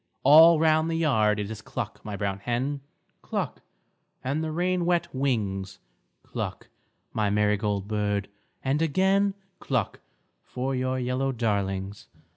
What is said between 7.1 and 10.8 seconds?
my marigold bird, and again Cluck for